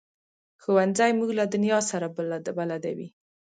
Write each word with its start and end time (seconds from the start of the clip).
ښوونځی 0.61 1.11
موږ 1.19 1.29
له 1.39 1.45
دنیا 1.53 1.79
سره 1.91 2.07
بلدوي 2.57 3.07